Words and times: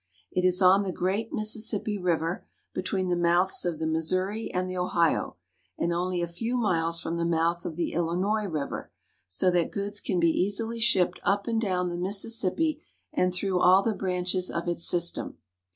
It 0.31 0.43
is 0.43 0.63
on 0.63 0.81
the 0.81 0.91
great 0.91 1.31
Mississippi 1.31 1.95
River, 1.95 2.43
between 2.73 3.09
the 3.09 3.15
mouths 3.15 3.65
of 3.65 3.77
the 3.77 3.85
Missouri 3.85 4.51
and 4.51 4.67
the 4.67 4.75
Ohio, 4.75 5.35
and 5.77 5.93
only 5.93 6.23
a 6.23 6.27
few 6.27 6.57
miles 6.57 6.99
from 6.99 7.17
the 7.17 7.23
mouth 7.23 7.65
of 7.65 7.75
the 7.75 7.93
Illinois 7.93 8.45
River, 8.45 8.89
so 9.29 9.51
that 9.51 9.69
goods 9.69 10.01
can 10.01 10.19
be 10.19 10.31
easily 10.31 10.79
shipped 10.79 11.19
up 11.21 11.45
and 11.45 11.61
down 11.61 11.89
the 11.89 11.97
Mississippi 11.97 12.81
and 13.13 13.31
through 13.31 13.59
all 13.59 13.83
the 13.83 13.93
branches 13.93 14.49
of 14.49 14.67
its 14.67 14.87
system. 14.87 15.37